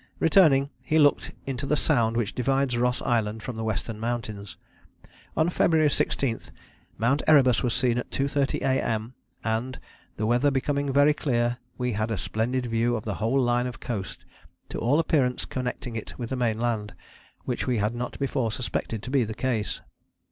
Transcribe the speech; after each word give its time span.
Returning, 0.17 0.71
he 0.81 0.97
looked 0.97 1.31
into 1.45 1.67
the 1.67 1.77
Sound 1.77 2.17
which 2.17 2.33
divides 2.33 2.75
Ross 2.75 3.03
Island 3.03 3.43
from 3.43 3.55
the 3.55 3.63
western 3.63 3.99
mountains. 3.99 4.57
On 5.37 5.47
February 5.47 5.91
16 5.91 6.39
"Mount 6.97 7.21
Erebus 7.27 7.61
was 7.61 7.75
seen 7.75 7.99
at 7.99 8.09
2.30 8.09 8.61
A.M., 8.63 9.13
and, 9.43 9.79
the 10.17 10.25
weather 10.25 10.49
becoming 10.49 10.91
very 10.91 11.13
clear, 11.13 11.59
we 11.77 11.91
had 11.91 12.09
a 12.09 12.17
splendid 12.17 12.65
view 12.65 12.95
of 12.95 13.05
the 13.05 13.13
whole 13.21 13.39
line 13.39 13.67
of 13.67 13.79
coast, 13.79 14.25
to 14.69 14.79
all 14.79 14.97
appearance 14.97 15.45
connecting 15.45 15.95
it 15.95 16.17
with 16.17 16.31
the 16.31 16.35
main 16.35 16.57
land, 16.57 16.95
which 17.45 17.67
we 17.67 17.77
had 17.77 17.93
not 17.93 18.17
before 18.17 18.51
suspected 18.51 19.03
to 19.03 19.11
be 19.11 19.23
the 19.23 19.35
case." 19.35 19.81